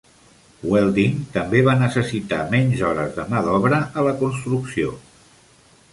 [0.69, 4.99] Welding també va necessitar menys hores de mà d'obra a la construcció.